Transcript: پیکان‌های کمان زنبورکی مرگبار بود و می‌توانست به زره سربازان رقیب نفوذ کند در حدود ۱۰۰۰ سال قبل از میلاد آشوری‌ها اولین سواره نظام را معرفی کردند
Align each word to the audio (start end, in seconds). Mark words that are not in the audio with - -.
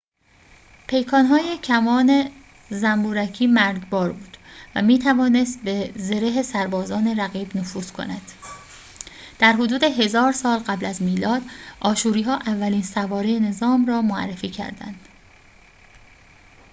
پیکان‌های 0.87 1.57
کمان 1.57 2.31
زنبورکی 2.69 3.47
مرگبار 3.47 4.11
بود 4.11 4.37
و 4.75 4.81
می‌توانست 4.81 5.61
به 5.63 5.93
زره 5.95 6.41
سربازان 6.41 7.19
رقیب 7.19 7.57
نفوذ 7.57 7.91
کند 7.91 8.31
در 9.39 9.53
حدود 9.53 9.83
۱۰۰۰ 9.83 10.31
سال 10.31 10.59
قبل 10.59 10.85
از 10.85 11.01
میلاد 11.01 11.41
آشوری‌ها 11.79 12.37
اولین 12.37 12.83
سواره 12.83 13.39
نظام 13.39 13.85
را 13.85 14.01
معرفی 14.01 14.49
کردند 14.49 15.07